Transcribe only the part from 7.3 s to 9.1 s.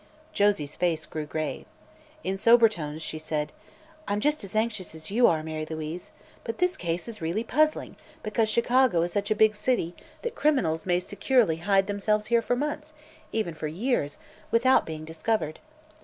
puzzling, because Chicago